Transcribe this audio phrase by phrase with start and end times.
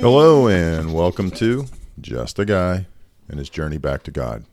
[0.00, 1.66] Hello, and welcome to
[2.00, 2.86] Just a Guy
[3.28, 4.44] and His Journey Back to God.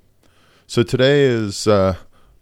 [0.67, 1.95] So today is uh,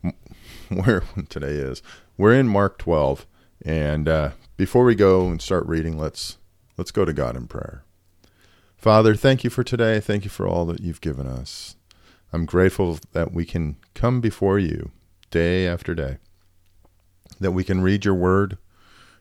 [0.70, 1.84] where today is
[2.18, 3.28] we're in Mark 12,
[3.64, 6.38] and uh, before we go and start reading, let's
[6.76, 7.84] let's go to God in prayer.
[8.76, 10.00] Father, thank you for today.
[10.00, 11.76] Thank you for all that you've given us.
[12.34, 14.92] I'm grateful that we can come before you
[15.30, 16.18] day after day,
[17.40, 18.58] that we can read your word,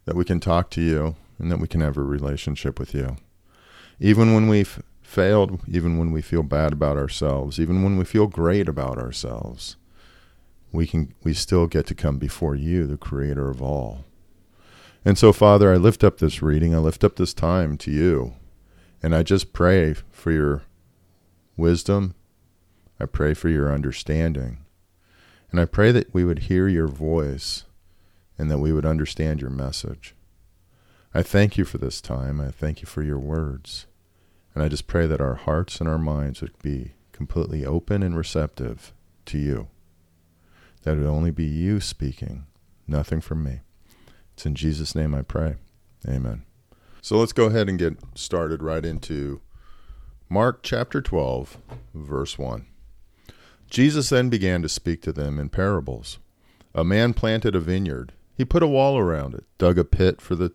[0.05, 3.17] that we can talk to you, and that we can have a relationship with you.
[3.99, 8.27] Even when we've failed, even when we feel bad about ourselves, even when we feel
[8.27, 9.77] great about ourselves,
[10.73, 14.05] we can we still get to come before you, the creator of all.
[15.05, 18.35] And so, Father, I lift up this reading, I lift up this time to you,
[19.03, 20.63] and I just pray for your
[21.57, 22.15] wisdom.
[22.99, 24.59] I pray for your understanding.
[25.51, 27.65] And I pray that we would hear your voice
[28.39, 30.15] and that we would understand your message.
[31.15, 32.41] I thank you for this time.
[32.41, 33.87] I thank you for your words.
[34.55, 38.17] And I just pray that our hearts and our minds would be completely open and
[38.17, 38.93] receptive
[39.27, 39.69] to you.
[40.83, 42.47] That it would only be you speaking,
[42.87, 43.61] nothing from me.
[44.35, 45.57] It's in Jesus' name I pray.
[46.07, 46.45] Amen.
[47.01, 49.41] So let's go ahead and get started right into
[50.29, 51.57] Mark chapter 12,
[51.95, 52.67] verse 1.
[53.71, 56.19] Jesus then began to speak to them in parables.
[56.75, 58.13] A man planted a vineyard.
[58.37, 60.53] He put a wall around it, dug a pit for the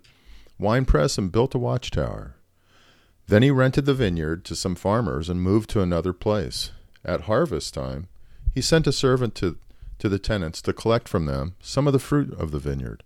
[0.59, 2.35] wine press, and built a watchtower.
[3.27, 6.71] Then he rented the vineyard to some farmers and moved to another place.
[7.03, 8.07] At harvest time,
[8.53, 9.57] he sent a servant to,
[9.99, 13.03] to the tenants to collect from them some of the fruit of the vineyard.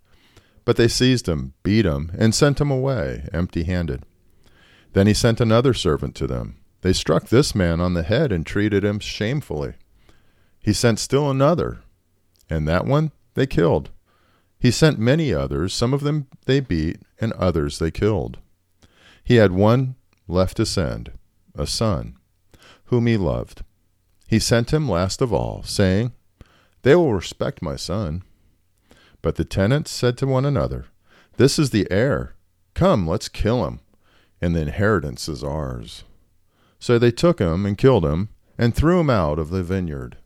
[0.64, 4.02] But they seized him, beat him, and sent him away empty handed.
[4.92, 6.58] Then he sent another servant to them.
[6.82, 9.74] They struck this man on the head and treated him shamefully.
[10.60, 11.80] He sent still another,
[12.50, 13.90] and that one they killed.
[14.58, 18.38] He sent many others, some of them they beat, and others they killed.
[19.22, 19.96] He had one
[20.28, 21.12] left to send,
[21.54, 22.16] a son,
[22.86, 23.62] whom he loved.
[24.28, 26.12] He sent him last of all, saying,
[26.82, 28.22] They will respect my son.
[29.22, 30.86] But the tenants said to one another,
[31.36, 32.34] This is the heir.
[32.74, 33.80] Come, let's kill him,
[34.40, 36.04] and the inheritance is ours.
[36.78, 38.28] So they took him and killed him,
[38.58, 40.16] and threw him out of the vineyard.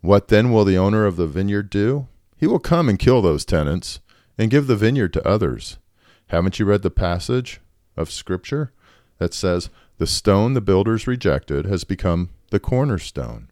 [0.00, 2.08] What then will the owner of the vineyard do?
[2.42, 4.00] He will come and kill those tenants
[4.36, 5.78] and give the vineyard to others.
[6.26, 7.60] Haven't you read the passage
[7.96, 8.72] of Scripture
[9.18, 13.48] that says, The stone the builders rejected has become the cornerstone?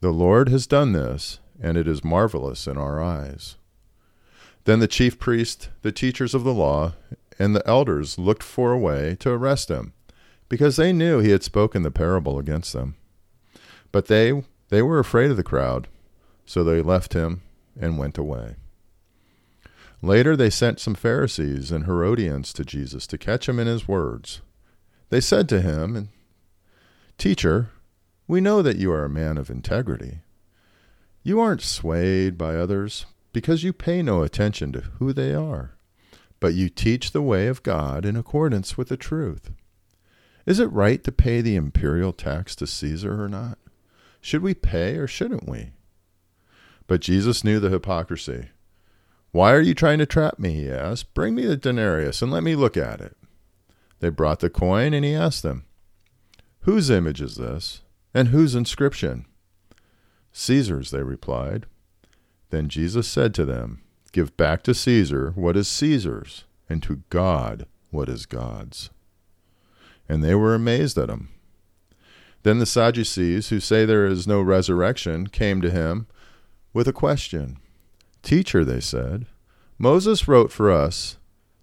[0.00, 3.54] The Lord has done this, and it is marvelous in our eyes.
[4.64, 6.94] Then the chief priest, the teachers of the law,
[7.38, 9.92] and the elders looked for a way to arrest him,
[10.48, 12.96] because they knew he had spoken the parable against them.
[13.92, 15.86] But they they were afraid of the crowd,
[16.44, 17.42] so they left him
[17.78, 18.56] and went away.
[20.02, 24.42] Later they sent some Pharisees and Herodians to Jesus to catch him in his words.
[25.08, 26.10] They said to him,
[27.16, 27.70] Teacher,
[28.26, 30.20] we know that you are a man of integrity.
[31.22, 35.72] You aren't swayed by others because you pay no attention to who they are,
[36.38, 39.50] but you teach the way of God in accordance with the truth.
[40.44, 43.58] Is it right to pay the imperial tax to Caesar or not?
[44.20, 45.72] Should we pay or shouldn't we?
[46.86, 48.48] But Jesus knew the hypocrisy.
[49.30, 50.54] Why are you trying to trap me?
[50.54, 51.14] He asked.
[51.14, 53.16] Bring me the denarius and let me look at it.
[54.00, 55.64] They brought the coin, and he asked them,
[56.60, 59.26] Whose image is this, and whose inscription?
[60.32, 61.66] Caesar's, they replied.
[62.50, 67.66] Then Jesus said to them, Give back to Caesar what is Caesar's, and to God
[67.90, 68.90] what is God's.
[70.08, 71.30] And they were amazed at him.
[72.44, 76.06] Then the Sadducees, who say there is no resurrection, came to him
[76.74, 77.56] with a question.
[78.22, 79.24] Teacher, they said,
[79.78, 81.16] Moses wrote for us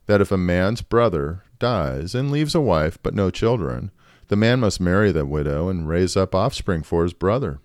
[0.08, 3.92] that if a man's brother dies and leaves a wife but no children,
[4.30, 7.60] the man must marry the widow and raise up offspring for his brother.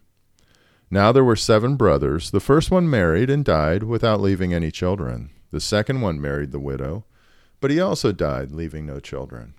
[0.90, 2.30] Now there were seven brothers.
[2.30, 5.30] The first one married and died without leaving any children.
[5.50, 7.06] The second one married the widow,
[7.60, 9.54] but he also died, leaving no children.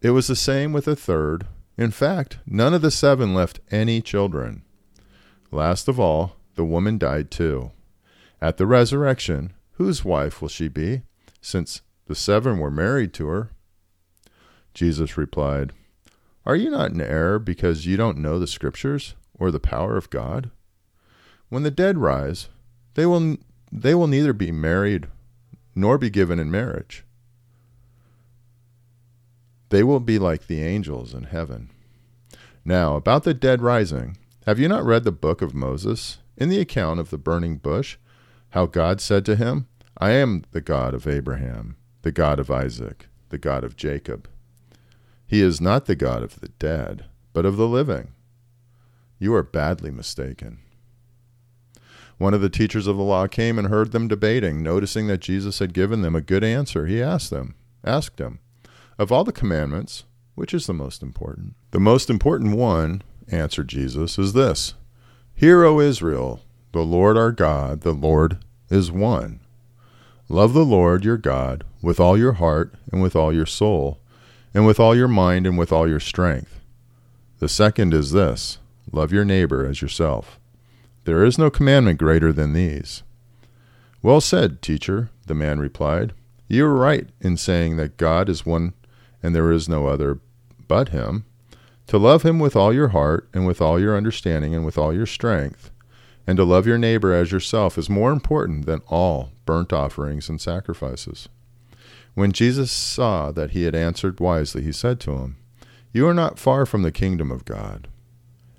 [0.00, 1.48] It was the same with the third
[1.78, 4.62] in fact, none of the seven left any children.
[5.50, 7.70] Last of all, the woman died too.
[8.40, 11.02] At the resurrection, whose wife will she be,
[11.40, 13.50] since the seven were married to her?
[14.74, 15.72] Jesus replied,
[16.44, 20.10] Are you not in error because you don't know the Scriptures or the power of
[20.10, 20.50] God?
[21.48, 22.48] When the dead rise,
[22.94, 23.36] they will,
[23.70, 25.06] they will neither be married
[25.74, 27.04] nor be given in marriage
[29.68, 31.70] they will be like the angels in heaven.
[32.64, 34.16] Now, about the dead rising,
[34.46, 36.18] have you not read the book of Moses?
[36.36, 37.96] In the account of the burning bush,
[38.50, 39.66] how God said to him,
[39.98, 44.28] I am the God of Abraham, the God of Isaac, the God of Jacob.
[45.26, 48.12] He is not the God of the dead, but of the living.
[49.18, 50.58] You are badly mistaken.
[52.18, 54.62] One of the teachers of the law came and heard them debating.
[54.62, 57.54] Noticing that Jesus had given them a good answer, he asked them,
[57.84, 58.38] asked him,
[58.98, 60.04] Of all the commandments,
[60.34, 61.54] which is the most important?
[61.72, 64.74] The most important one, answered Jesus, is this
[65.38, 66.40] Hear, O Israel,
[66.72, 68.38] the Lord our God, the Lord
[68.70, 69.40] is one.
[70.30, 74.00] Love the Lord your God with all your heart and with all your soul,
[74.54, 76.58] and with all your mind and with all your strength.
[77.38, 78.60] The second is this
[78.90, 80.40] love your neighbor as yourself.
[81.04, 83.02] There is no commandment greater than these.
[84.00, 86.14] Well said, teacher, the man replied.
[86.48, 88.72] You are right in saying that God is one
[89.22, 90.18] and there is no other
[90.66, 91.26] but him.
[91.88, 94.92] To love him with all your heart and with all your understanding and with all
[94.92, 95.70] your strength,
[96.26, 100.40] and to love your neighbor as yourself is more important than all burnt offerings and
[100.40, 101.28] sacrifices.
[102.14, 105.36] When Jesus saw that he had answered wisely, he said to him,
[105.92, 107.88] You are not far from the kingdom of God.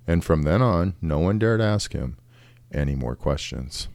[0.05, 2.17] And from then on, no one dared ask him,
[2.71, 3.89] any more questions.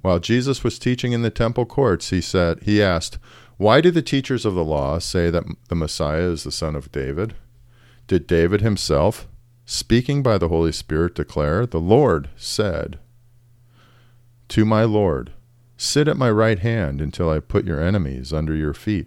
[0.00, 3.18] While Jesus was teaching in the temple courts, he said, he asked,
[3.58, 6.90] "Why do the teachers of the law say that the Messiah is the son of
[6.90, 7.34] David?
[8.10, 9.28] Did David himself,
[9.64, 12.98] speaking by the Holy Spirit, declare, "The Lord said
[14.48, 15.30] to my Lord,
[15.76, 19.06] sit at my right hand until I put your enemies under your feet."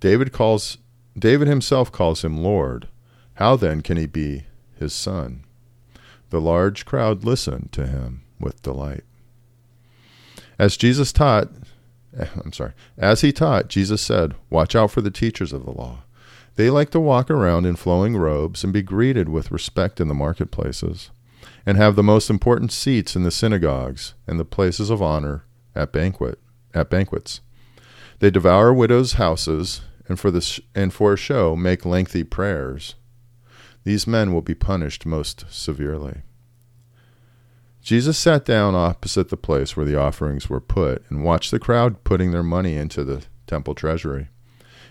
[0.00, 0.78] David calls
[1.16, 2.88] David himself calls him Lord.
[3.34, 5.44] How then can he be his son?
[6.30, 9.04] The large crowd listened to him with delight.
[10.58, 11.50] As Jesus taught,
[12.18, 16.02] I'm sorry, as he taught, Jesus said, Watch out for the teachers of the law.
[16.58, 20.12] They like to walk around in flowing robes and be greeted with respect in the
[20.14, 21.12] marketplaces,
[21.64, 25.44] and have the most important seats in the synagogues and the places of honor
[25.76, 26.40] at banquet
[26.74, 27.42] at banquets.
[28.18, 32.96] They devour widows' houses and for the sh- and for show make lengthy prayers.
[33.84, 36.22] These men will be punished most severely.
[37.82, 42.02] Jesus sat down opposite the place where the offerings were put and watched the crowd
[42.02, 44.30] putting their money into the temple treasury.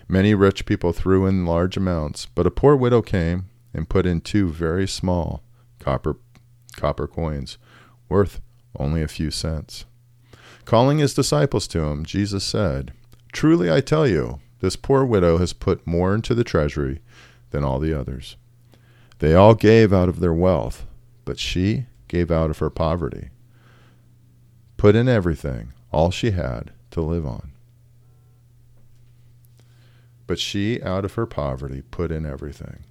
[0.08, 4.22] Many rich people threw in large amounts, but a poor widow came and put in
[4.22, 5.42] two very small
[5.78, 6.16] copper
[6.76, 7.58] copper coins,
[8.08, 8.40] worth
[8.78, 9.84] only a few cents.
[10.64, 12.92] Calling his disciples to him, Jesus said,
[13.32, 17.00] Truly I tell you, this poor widow has put more into the treasury
[17.50, 18.36] than all the others.
[19.18, 20.86] They all gave out of their wealth,
[21.24, 23.28] but she gave out of her poverty,
[24.76, 27.52] put in everything, all she had to live on.
[30.28, 32.84] But she, out of her poverty, put in everything,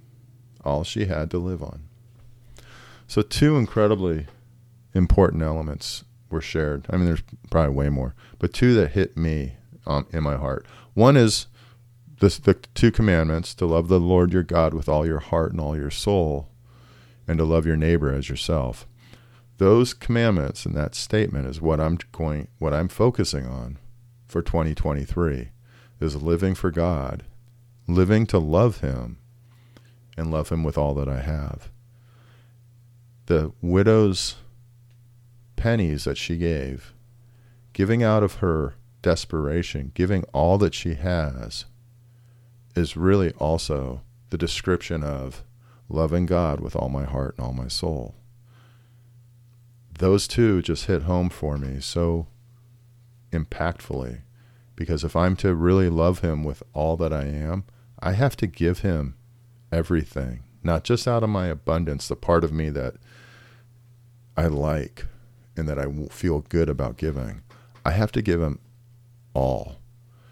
[0.64, 1.84] all she had to live on.
[3.06, 4.26] So, two incredibly
[4.92, 6.86] important elements were shared.
[6.90, 9.54] I mean, there's probably way more, but two that hit me
[9.86, 10.66] um, in my heart.
[10.94, 11.46] One is
[12.20, 15.60] this, the two commandments to love the Lord your God with all your heart and
[15.60, 16.48] all your soul,
[17.28, 18.84] and to love your neighbor as yourself.
[19.58, 23.78] Those commandments and that statement is what I'm going, what I'm focusing on
[24.26, 25.50] for 2023
[26.00, 27.24] is living for God,
[27.86, 29.18] living to love Him,
[30.16, 31.70] and love Him with all that I have.
[33.26, 34.36] The widow's
[35.56, 36.94] pennies that she gave,
[37.72, 41.64] giving out of her desperation, giving all that she has,
[42.74, 45.44] is really also the description of
[45.88, 48.14] loving God with all my heart and all my soul.
[49.98, 52.28] Those two just hit home for me so
[53.32, 54.20] impactfully
[54.78, 57.64] because if I'm to really love Him with all that I am,
[57.98, 59.16] I have to give Him
[59.72, 62.94] everything, not just out of my abundance, the part of me that
[64.36, 65.06] I like
[65.56, 67.42] and that I feel good about giving.
[67.84, 68.60] I have to give Him
[69.34, 69.78] all.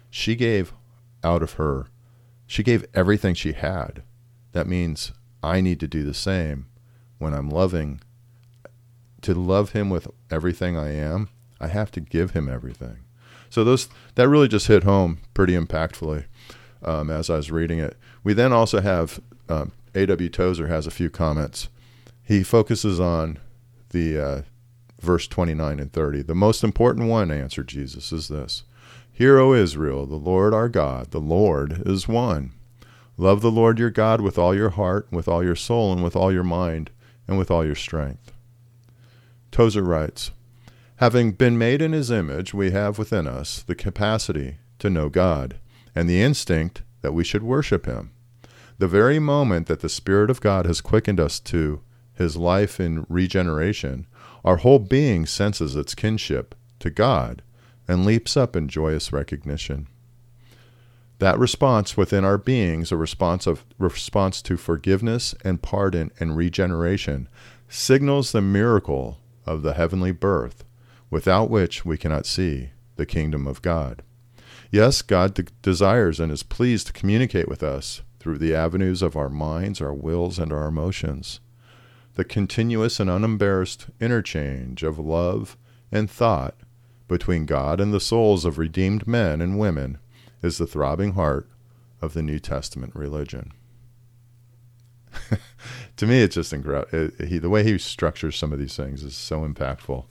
[0.09, 0.73] She gave
[1.23, 1.87] out of her
[2.47, 4.03] she gave everything she had.
[4.53, 5.11] That means
[5.43, 6.67] I need to do the same
[7.19, 7.99] when I'm loving.
[9.23, 12.99] To love him with everything I am, I have to give him everything.
[13.49, 16.25] So those that really just hit home pretty impactfully
[16.83, 17.97] um, as I was reading it.
[18.23, 20.29] We then also have um, A.W.
[20.29, 21.69] Tozer has a few comments.
[22.23, 23.39] He focuses on
[23.89, 24.41] the uh,
[24.99, 26.23] verse 29 and 30.
[26.23, 28.63] The most important one, answered Jesus, is this
[29.11, 32.53] Hear, O Israel, the Lord our God, the Lord is one.
[33.19, 36.15] Love the Lord your God with all your heart, with all your soul, and with
[36.15, 36.91] all your mind,
[37.27, 38.31] and with all your strength.
[39.51, 40.31] Tozer writes
[40.97, 45.59] Having been made in his image, we have within us the capacity to know God,
[45.93, 48.11] and the instinct that we should worship him.
[48.79, 51.81] The very moment that the Spirit of God has quickened us to
[52.15, 54.07] his life in regeneration,
[54.43, 57.43] our whole being senses its kinship to God
[57.87, 59.87] and leaps up in joyous recognition.
[61.19, 67.29] That response within our beings, a response of response to forgiveness and pardon and regeneration,
[67.69, 70.63] signals the miracle of the heavenly birth,
[71.09, 74.03] without which we cannot see the kingdom of God.
[74.71, 79.15] Yes, God de- desires and is pleased to communicate with us through the avenues of
[79.15, 81.39] our minds, our wills, and our emotions.
[82.15, 85.55] The continuous and unembarrassed interchange of love
[85.91, 86.55] and thought
[87.07, 89.99] between God and the souls of redeemed men and women
[90.41, 91.47] is the throbbing heart
[92.01, 93.53] of the New Testament religion.
[95.97, 96.89] to me, it's just incredible.
[96.91, 100.05] It, he, the way he structures some of these things is so impactful.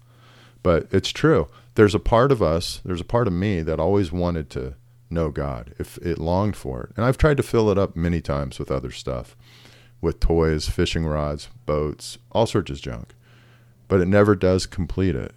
[0.66, 1.46] But it's true.
[1.76, 4.74] There's a part of us, there's a part of me that always wanted to
[5.08, 6.90] know God, if it longed for it.
[6.96, 9.36] And I've tried to fill it up many times with other stuff,
[10.00, 13.14] with toys, fishing rods, boats, all sorts of junk.
[13.86, 15.36] But it never does complete it.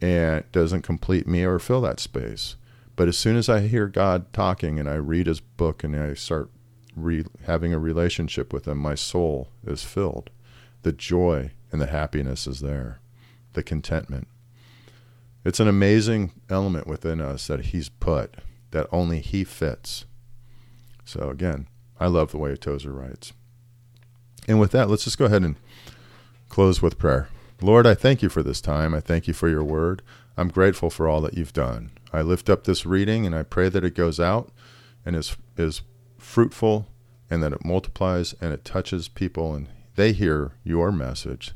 [0.00, 2.54] And it doesn't complete me or fill that space.
[2.94, 6.14] But as soon as I hear God talking and I read his book and I
[6.14, 6.48] start
[6.94, 10.30] re- having a relationship with him, my soul is filled.
[10.82, 13.00] The joy and the happiness is there,
[13.52, 14.28] the contentment.
[15.44, 18.36] It's an amazing element within us that he's put
[18.70, 20.04] that only he fits.
[21.04, 21.66] So again,
[21.98, 23.32] I love the way Tozer writes.
[24.46, 25.56] And with that, let's just go ahead and
[26.48, 27.28] close with prayer.
[27.62, 28.94] Lord, I thank you for this time.
[28.94, 30.02] I thank you for your word.
[30.36, 31.90] I'm grateful for all that you've done.
[32.12, 34.50] I lift up this reading and I pray that it goes out
[35.04, 35.82] and is is
[36.18, 36.86] fruitful
[37.28, 41.52] and that it multiplies and it touches people and they hear your message.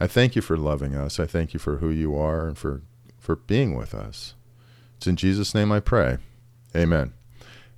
[0.00, 1.20] I thank you for loving us.
[1.20, 2.82] I thank you for who you are and for,
[3.18, 4.34] for being with us.
[4.96, 6.16] It's in Jesus' name I pray.
[6.74, 7.12] Amen.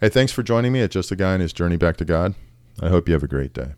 [0.01, 2.35] Hey, thanks for joining me at Just a Guy and His Journey Back to God.
[2.81, 3.73] I hope you have a great day.